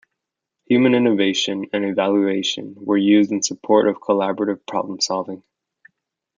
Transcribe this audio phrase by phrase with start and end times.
[0.65, 5.43] Human innovation and evaluation were used in support of collaborative problem solving.